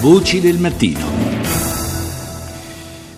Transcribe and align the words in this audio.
Voci 0.00 0.40
del 0.40 0.58
mattino. 0.58 1.00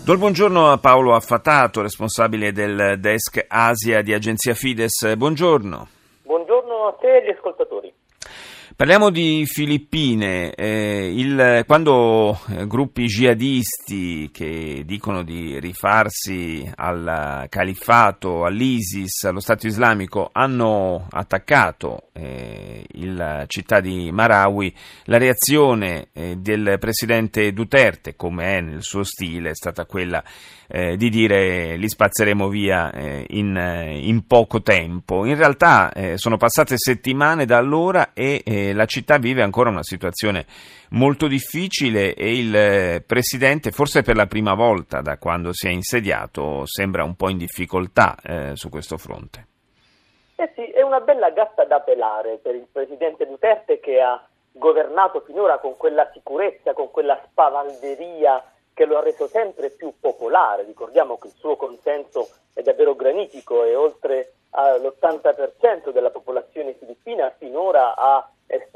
Do 0.03 0.13
il 0.13 0.19
buongiorno 0.19 0.71
a 0.71 0.79
Paolo 0.79 1.15
Affatato, 1.15 1.83
responsabile 1.83 2.53
del 2.53 2.97
desk 2.99 3.45
Asia 3.47 4.01
di 4.01 4.15
Agenzia 4.15 4.55
Fides. 4.55 5.15
Buongiorno. 5.15 5.89
Buongiorno 6.23 6.87
a 6.87 6.93
te 6.99 7.07
e 7.07 7.17
agli 7.19 7.37
ascoltatori. 7.37 7.93
Parliamo 8.81 9.11
di 9.11 9.45
Filippine. 9.45 10.55
Eh, 10.55 11.13
il, 11.15 11.65
quando 11.67 12.41
eh, 12.49 12.67
gruppi 12.67 13.05
jihadisti 13.05 14.31
che 14.33 14.85
dicono 14.87 15.23
di 15.23 15.61
rifarsi 15.61 16.67
al 16.77 17.45
califfato, 17.51 18.47
all'ISIS, 18.47 19.25
allo 19.25 19.41
Stato 19.41 19.67
islamico, 19.67 20.31
hanno 20.33 21.09
attaccato 21.11 22.05
eh, 22.15 22.87
la 22.93 23.45
città 23.47 23.81
di 23.81 24.11
Marawi, 24.13 24.75
la 25.05 25.19
reazione 25.19 26.09
eh, 26.15 26.37
del 26.39 26.79
presidente 26.81 27.53
Duterte, 27.53 28.17
come 28.17 28.57
è 28.57 28.61
nel 28.63 28.83
suo 28.83 29.03
stile, 29.03 29.51
è 29.51 29.55
stata 29.55 29.85
quella 29.85 30.25
eh, 30.73 30.97
di 30.97 31.11
dire 31.11 31.77
li 31.77 31.89
spazzeremo 31.89 32.49
via 32.49 32.93
in, 33.29 33.99
in, 34.01 34.27
poco 34.27 34.63
tempo. 34.63 35.27
In 35.27 35.37
realtà 35.37 35.93
sono 36.15 36.37
passate 36.37 36.77
settimane 36.79 37.45
da 37.45 37.57
allora 37.57 38.13
e 38.13 38.43
la 38.73 38.87
città 38.87 39.19
vive 39.19 39.43
ancora 39.43 39.71
una 39.71 39.83
situazione 39.83 40.47
molto 40.91 41.27
difficile 41.27 42.15
e 42.15 42.37
il 42.37 42.55
eh, 42.55 43.05
Presidente, 43.07 43.71
forse 43.71 44.03
per 44.03 44.17
la 44.17 44.27
prima 44.27 44.55
volta 44.55 45.01
da 45.01 45.19
quando 45.19 45.53
si 45.53 45.69
è 45.69 45.71
insediato, 45.71 46.67
sembra 46.67 47.05
un 47.05 47.15
po' 47.15 47.29
in 47.29 47.39
difficoltà 47.39 48.17
eh, 48.23 48.57
su 48.57 48.69
questo 48.69 48.97
fronte. 48.97 49.47
Eh 50.37 50.51
sì, 50.55 50.65
è 50.65 50.83
una 50.83 51.01
bella 51.01 51.31
gatta 51.31 51.65
da 51.65 51.81
pelare 51.81 52.39
per 52.39 52.55
il 52.55 52.67
Presidente 52.71 53.27
Duterte 53.27 53.79
che 53.79 54.01
ha 54.01 54.27
governato 54.53 55.21
finora 55.21 55.59
con 55.59 55.77
quella 55.77 56.09
sicurezza, 56.13 56.73
con 56.73 56.91
quella 56.91 57.21
spavalderia 57.31 58.43
che 58.73 58.87
lo 58.87 58.99
ha 58.99 59.03
reso 59.03 59.27
sempre 59.29 59.71
più 59.71 59.93
popolare. 60.01 60.65
Ricordiamo 60.65 61.19
che 61.19 61.29
il 61.29 61.35
suo 61.37 61.57
consenso 61.57 62.29
è 62.55 62.63
davvero 62.63 62.95
granitico 62.95 63.65
e 63.65 63.75
oltre 63.75 64.33
all'80% 64.51 65.91
della 65.91 66.11
popolazione 66.11 66.75
filippina 66.75 67.31
finora 67.39 67.95
ha 67.95 68.29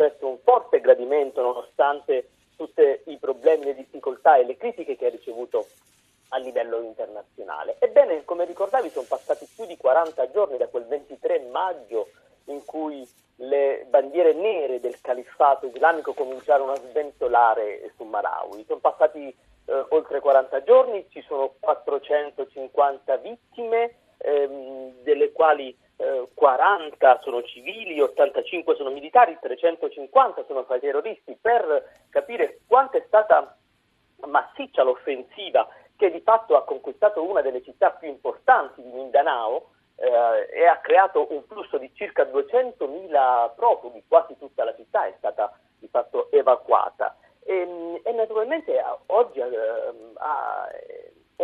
espresso 0.04 0.28
un 0.28 0.38
forte 0.42 0.80
gradimento 0.80 1.40
nonostante 1.40 2.28
tutti 2.56 2.82
i 3.06 3.16
problemi, 3.18 3.64
le 3.64 3.74
difficoltà 3.74 4.36
e 4.36 4.44
le 4.44 4.56
critiche 4.56 4.96
che 4.96 5.06
ha 5.06 5.10
ricevuto 5.10 5.66
a 6.28 6.38
livello 6.38 6.80
internazionale. 6.80 7.76
Ebbene, 7.78 8.24
come 8.24 8.44
ricordavi, 8.44 8.88
sono 8.90 9.06
passati 9.08 9.46
più 9.54 9.66
di 9.66 9.76
40 9.76 10.30
giorni 10.30 10.56
da 10.56 10.68
quel 10.68 10.84
23 10.86 11.48
maggio 11.50 12.08
in 12.46 12.64
cui 12.64 13.06
le 13.36 13.86
bandiere 13.88 14.32
nere 14.32 14.80
del 14.80 15.00
califfato 15.00 15.66
islamico 15.66 16.12
cominciarono 16.12 16.72
a 16.72 16.76
sventolare 16.76 17.92
su 17.96 18.04
Marawi. 18.04 18.64
Sono 18.66 18.80
passati 18.80 19.28
eh, 19.28 19.84
oltre 19.88 20.20
40 20.20 20.62
giorni, 20.62 21.06
ci 21.10 21.22
sono 21.22 21.54
450 21.58 23.16
vittime, 23.16 23.94
ehm, 24.24 25.02
delle 25.02 25.32
quali 25.32 25.76
40 26.34 27.20
sono 27.22 27.42
civili, 27.44 28.00
85 28.00 28.74
sono 28.74 28.90
militari, 28.90 29.38
350 29.40 30.44
sono 30.46 30.64
fra 30.64 30.76
i 30.76 30.80
terroristi, 30.80 31.38
per 31.40 32.04
capire 32.10 32.60
quanto 32.66 32.96
è 32.96 33.04
stata 33.06 33.56
massiccia 34.26 34.82
l'offensiva 34.82 35.68
che 35.96 36.10
di 36.10 36.20
fatto 36.20 36.56
ha 36.56 36.64
conquistato 36.64 37.22
una 37.22 37.40
delle 37.40 37.62
città 37.62 37.90
più 37.92 38.08
importanti 38.08 38.82
di 38.82 38.90
Mindanao 38.90 39.70
eh, 39.96 40.48
e 40.52 40.66
ha 40.66 40.78
creato 40.78 41.32
un 41.32 41.44
flusso 41.44 41.78
di 41.78 41.90
circa 41.94 42.24
200.000 42.24 43.54
profughi, 43.54 44.02
quasi 44.08 44.36
tutta 44.38 44.64
la 44.64 44.74
città 44.74 45.06
è 45.06 45.14
stata 45.18 45.56
di 45.78 45.88
fatto 45.88 46.30
evacuata. 46.32 47.16
E, 47.46 48.00
e 48.02 48.12
naturalmente 48.12 48.82
oggi 49.06 49.38
eh, 49.38 49.52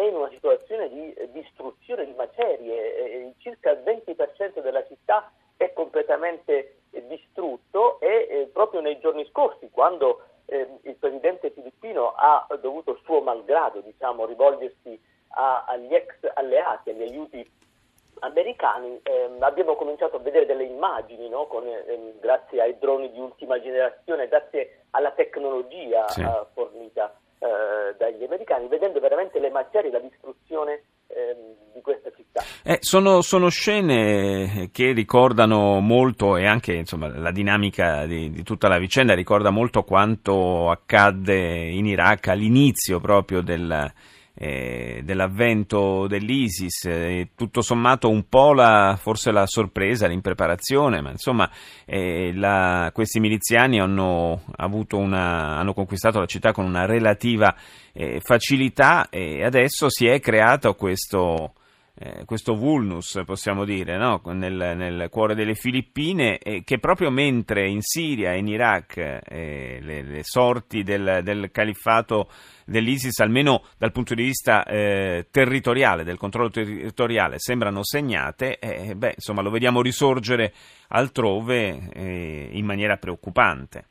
è 0.00 0.08
in 0.08 0.16
una 0.16 0.30
situazione 0.30 0.88
di 0.88 1.14
distruzione, 1.32 2.06
di 2.06 2.14
macerie, 2.14 3.34
circa 3.38 3.72
il 3.72 3.80
20% 3.80 4.60
della 4.62 4.86
città 4.86 5.30
è 5.56 5.72
completamente 5.74 6.76
distrutto 7.06 8.00
e 8.00 8.26
eh, 8.30 8.50
proprio 8.52 8.80
nei 8.80 8.98
giorni 8.98 9.26
scorsi, 9.26 9.68
quando 9.70 10.22
eh, 10.46 10.66
il 10.82 10.96
presidente 10.96 11.50
filippino 11.50 12.14
ha 12.16 12.46
dovuto 12.60 12.98
suo 13.04 13.20
malgrado 13.20 13.80
diciamo, 13.80 14.24
rivolgersi 14.24 14.98
a, 15.34 15.64
agli 15.66 15.94
ex 15.94 16.14
alleati, 16.34 16.90
agli 16.90 17.02
aiuti 17.02 17.58
americani, 18.20 19.00
ehm, 19.02 19.42
abbiamo 19.42 19.76
cominciato 19.76 20.16
a 20.16 20.20
vedere 20.20 20.46
delle 20.46 20.64
immagini 20.64 21.28
no? 21.28 21.46
Con, 21.46 21.66
ehm, 21.66 22.18
grazie 22.20 22.60
ai 22.62 22.78
droni 22.78 23.10
di 23.12 23.20
ultima 23.20 23.60
generazione, 23.60 24.28
grazie 24.28 24.84
alla 24.90 25.12
tecnologia 25.12 26.08
sì. 26.08 26.24
fornita 26.52 27.14
eh, 27.40 27.94
dagli 27.96 28.22
americani, 28.22 28.68
vedendo 28.68 29.00
veramente 29.00 29.40
le 29.40 29.50
macerie, 29.50 29.90
la 29.90 29.98
distruzione 29.98 30.82
ehm, 31.06 31.72
di 31.72 31.80
questa 31.80 32.10
città. 32.14 32.42
Eh, 32.62 32.76
sono, 32.80 33.22
sono, 33.22 33.48
scene 33.48 34.68
che 34.70 34.92
ricordano 34.92 35.80
molto 35.80 36.36
e 36.36 36.46
anche 36.46 36.74
insomma, 36.74 37.08
la 37.08 37.30
dinamica 37.30 38.04
di, 38.04 38.30
di, 38.30 38.42
tutta 38.42 38.68
la 38.68 38.78
vicenda 38.78 39.14
ricorda 39.14 39.48
molto 39.48 39.84
quanto 39.84 40.68
accadde 40.68 41.70
in 41.70 41.86
Iraq 41.86 42.28
all'inizio 42.28 43.00
proprio 43.00 43.40
del, 43.40 43.90
eh, 44.34 45.00
dell'avvento 45.04 46.06
dell'ISIS, 46.06 46.84
eh, 46.86 47.30
tutto 47.34 47.60
sommato 47.60 48.08
un 48.08 48.28
po' 48.28 48.52
la, 48.52 48.96
forse 49.00 49.30
la 49.30 49.46
sorpresa, 49.46 50.06
l'impreparazione, 50.06 51.00
ma 51.00 51.10
insomma 51.10 51.50
eh, 51.84 52.32
la, 52.34 52.90
questi 52.92 53.20
miliziani 53.20 53.80
hanno, 53.80 54.42
una, 54.92 55.58
hanno, 55.58 55.74
conquistato 55.74 56.18
la 56.18 56.26
città 56.26 56.52
con 56.52 56.64
una 56.64 56.86
relativa 56.86 57.54
eh, 57.92 58.20
facilità 58.22 59.08
e 59.08 59.44
adesso 59.44 59.90
si 59.90 60.06
è 60.06 60.20
creato 60.20 60.74
questo 60.74 61.54
eh, 62.02 62.24
questo 62.24 62.54
vulnus, 62.54 63.20
possiamo 63.26 63.66
dire, 63.66 63.98
no? 63.98 64.22
nel, 64.32 64.74
nel, 64.74 65.08
cuore 65.10 65.34
delle 65.34 65.54
Filippine, 65.54 66.38
eh, 66.38 66.64
che 66.64 66.78
proprio 66.78 67.10
mentre 67.10 67.68
in 67.68 67.82
Siria 67.82 68.32
e 68.32 68.38
in 68.38 68.48
Iraq 68.48 68.96
eh, 68.96 69.80
le, 69.82 70.02
le, 70.02 70.20
sorti 70.22 70.82
del, 70.82 71.20
del, 71.22 71.50
califfato 71.52 72.30
dell'ISIS, 72.64 73.18
almeno 73.20 73.64
dal 73.76 73.92
punto 73.92 74.14
di 74.14 74.22
vista 74.22 74.64
eh, 74.64 75.26
territoriale, 75.30 76.02
del 76.02 76.16
controllo 76.16 76.48
territoriale, 76.48 77.38
sembrano 77.38 77.84
segnate, 77.84 78.58
eh, 78.58 78.94
beh, 78.94 79.12
insomma, 79.16 79.42
lo 79.42 79.50
vediamo 79.50 79.82
risorgere 79.82 80.54
altrove 80.88 82.48
in 82.50 82.64
maniera 82.64 82.96
preoccupante. 82.96 83.88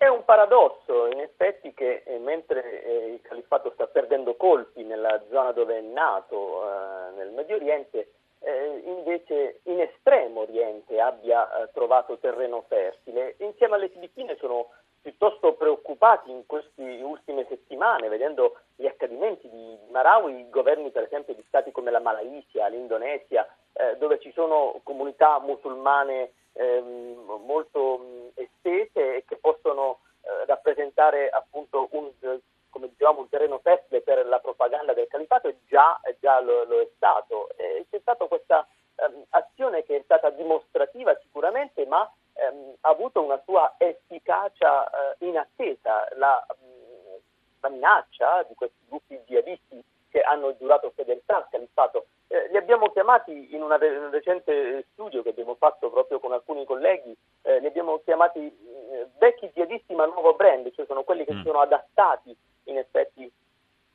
È 0.00 0.06
un 0.06 0.24
paradosso, 0.24 1.08
in 1.08 1.18
effetti, 1.18 1.74
che 1.74 2.04
eh, 2.06 2.18
mentre 2.18 2.84
eh, 2.84 3.06
il 3.14 3.20
califfato 3.20 3.72
sta 3.72 3.88
perdendo 3.88 4.36
colpi 4.36 4.84
nella 4.84 5.20
zona 5.28 5.50
dove 5.50 5.78
è 5.78 5.80
nato, 5.80 6.62
eh, 6.62 7.10
nel 7.16 7.32
Medio 7.32 7.56
Oriente, 7.56 8.12
eh, 8.38 8.80
invece 8.84 9.58
in 9.64 9.80
estremo 9.80 10.42
Oriente 10.42 11.00
abbia 11.00 11.50
eh, 11.50 11.70
trovato 11.72 12.16
terreno 12.18 12.64
fertile. 12.68 13.34
Insieme 13.38 13.74
alle 13.74 13.88
Filippine 13.88 14.36
sono 14.36 14.68
piuttosto 15.02 15.54
preoccupati 15.54 16.30
in 16.30 16.46
queste 16.46 16.80
ultime 17.02 17.44
settimane, 17.48 18.06
vedendo 18.08 18.60
gli 18.76 18.86
accadimenti 18.86 19.48
di 19.48 19.76
Marawi, 19.90 20.38
i 20.38 20.48
governi 20.48 20.92
per 20.92 21.02
esempio 21.02 21.34
di 21.34 21.44
stati 21.48 21.72
come 21.72 21.90
la 21.90 21.98
Malaysia, 21.98 22.68
l'Indonesia, 22.68 23.44
eh, 23.72 23.96
dove 23.96 24.20
ci 24.20 24.30
sono 24.30 24.78
comunità 24.84 25.40
musulmane 25.40 26.34
ehm, 26.58 27.40
molto 27.44 27.98
mh, 27.98 28.30
estese 28.34 29.16
e 29.16 29.24
che 29.26 29.36
possono 29.36 30.00
eh, 30.22 30.44
rappresentare 30.46 31.28
appunto 31.28 31.88
un, 31.92 32.10
come 32.70 32.88
dicevamo, 32.88 33.20
un 33.20 33.28
terreno 33.28 33.58
fertile 33.58 34.02
per 34.02 34.26
la 34.26 34.40
propaganda 34.40 34.92
del 34.92 35.06
califato 35.06 35.48
e 35.48 35.58
già, 35.68 35.98
già 36.20 36.40
lo, 36.40 36.64
lo, 36.64 36.80
è 36.80 36.88
stato. 36.96 37.48
E 37.56 37.86
c'è 37.90 37.98
stata 38.00 38.26
questa 38.26 38.66
ehm, 38.96 39.24
azione 39.30 39.84
che 39.84 39.96
è 39.96 40.02
stata 40.02 40.30
dimostrativa 40.30 41.16
sicuramente, 41.22 41.86
ma 41.86 42.10
ehm, 42.34 42.74
ha 42.80 42.88
avuto 42.88 43.22
una 43.22 43.40
sua 43.44 43.74
efficacia 43.78 44.88
eh, 44.88 45.26
inattesa. 45.26 46.08
La, 46.16 46.44
mh, 46.48 46.76
la 47.60 47.68
minaccia 47.70 48.44
di 48.44 48.54
questi 48.54 48.84
gruppi 48.88 49.20
jihadisti 49.26 49.82
che 50.10 50.20
hanno 50.20 50.56
giurato 50.56 50.92
fedeltà 51.08 51.36
al 51.36 51.48
califato 51.50 52.06
eh, 52.28 52.48
li 52.50 52.58
abbiamo 52.58 52.90
chiamati 52.90 53.54
in, 53.54 53.62
una, 53.62 53.76
in, 53.84 54.02
un 54.02 54.10
recente 54.10 54.86
studio 54.92 55.22
che 55.22 55.30
abbiamo 55.30 55.54
fatto 55.54 55.90
proprio 55.90 56.20
con 56.20 56.32
alcuni 56.32 56.66
colleghi, 56.66 57.16
eh, 57.42 57.58
li 57.60 57.66
abbiamo 57.66 58.00
chiamati 58.04 58.40
eh, 58.40 59.06
vecchi 59.18 59.50
jihadisti 59.54 59.94
ma 59.94 60.04
nuovo 60.04 60.34
brand, 60.34 60.70
cioè 60.74 60.84
sono 60.84 61.04
quelli 61.04 61.24
che 61.24 61.32
mm. 61.32 61.42
sono 61.42 61.60
adattati 61.60 62.36
in 62.64 62.76
effetti 62.76 63.30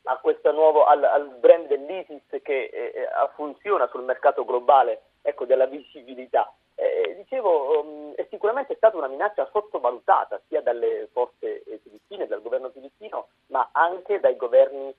a 0.05 0.17
questo 0.17 0.51
nuovo, 0.51 0.85
al, 0.85 1.03
al 1.03 1.29
brand 1.39 1.67
dell'ISIS 1.67 2.23
che 2.41 2.63
eh, 2.63 2.91
eh, 2.95 3.07
funziona 3.35 3.87
sul 3.87 4.03
mercato 4.03 4.43
globale 4.43 5.03
ecco, 5.21 5.45
della 5.45 5.67
visibilità. 5.67 6.51
Eh, 6.75 7.13
dicevo, 7.15 7.81
um, 7.81 8.13
è 8.15 8.25
sicuramente 8.31 8.73
stata 8.75 8.97
una 8.97 9.07
minaccia 9.07 9.47
sottovalutata 9.51 10.41
sia 10.47 10.61
dalle 10.61 11.07
forze 11.11 11.61
filippine, 11.83 12.25
dal 12.25 12.41
governo 12.41 12.71
filippino, 12.71 13.27
ma 13.47 13.69
anche 13.73 14.19
dai 14.19 14.35
governi 14.35 14.93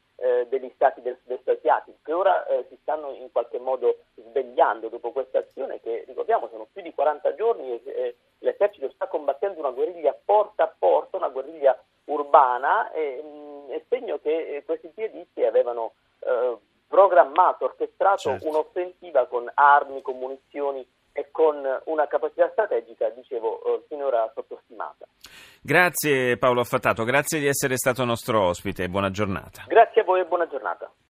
degli 0.48 0.70
stati 0.74 1.02
del 1.02 1.18
sud-est 1.20 1.46
asiatico, 1.48 1.93
eh, 2.58 2.66
si 2.68 2.78
stanno 2.82 3.12
in 3.12 3.30
qualche 3.30 3.58
modo 3.58 3.98
svegliando 4.14 4.88
dopo 4.88 5.12
questa 5.12 5.38
azione 5.38 5.80
che, 5.80 6.04
ricordiamo, 6.06 6.48
sono 6.48 6.66
più 6.72 6.82
di 6.82 6.92
40 6.92 7.34
giorni 7.34 7.80
e 7.84 8.16
l'esercito 8.38 8.90
sta 8.90 9.06
combattendo 9.06 9.60
una 9.60 9.70
guerriglia 9.70 10.16
porta 10.24 10.64
a 10.64 10.74
porta, 10.76 11.16
una 11.16 11.28
guerriglia 11.28 11.78
urbana 12.06 12.54
italiana, 12.64 12.90
è, 12.90 13.22
è 13.68 13.82
segno 13.88 14.18
che 14.22 14.62
questi 14.64 14.90
jihadisti 14.94 15.44
avevano 15.44 15.94
eh, 16.20 16.56
programmato, 16.88 17.64
orchestrato 17.64 18.30
certo. 18.30 18.48
un'offensiva 18.48 19.26
con 19.26 19.50
armi, 19.54 20.02
con 20.02 20.16
munizioni 20.18 20.86
e 21.12 21.28
con 21.30 21.64
una 21.84 22.06
capacità 22.06 22.48
strategica, 22.50 23.08
dicevo, 23.10 23.62
eh, 23.62 23.84
finora 23.88 24.30
sottostimata. 24.34 25.06
Grazie 25.62 26.36
Paolo 26.36 26.60
Affatato, 26.60 27.04
grazie 27.04 27.38
di 27.38 27.46
essere 27.46 27.76
stato 27.76 28.04
nostro 28.04 28.46
ospite, 28.46 28.88
buona 28.88 29.10
giornata. 29.10 29.64
Grazie 29.66 30.02
a 30.02 30.04
voi 30.04 30.20
e 30.20 30.26
buona 30.26 30.46
giornata. 30.46 30.90